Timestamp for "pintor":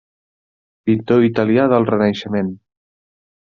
0.89-1.27